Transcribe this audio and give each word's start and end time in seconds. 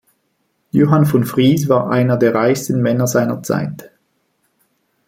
Johann 0.71 1.05
von 1.05 1.25
Fries 1.25 1.69
war 1.69 1.91
einer 1.91 2.17
der 2.17 2.33
reichsten 2.33 2.81
Männer 2.81 3.05
seiner 3.05 3.43
Zeit. 3.43 3.91